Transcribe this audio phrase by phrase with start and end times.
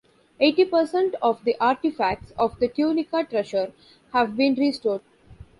[0.39, 3.71] Eighty percent of the artifacts of the Tunica Treasure
[4.13, 5.01] have been restored.